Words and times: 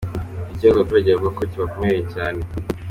Ni 0.45 0.51
ikibazo 0.53 0.75
abaturage 0.77 1.09
bavuga 1.11 1.31
ko 1.37 1.41
kibakomereye 1.51 2.01
cyane. 2.13 2.41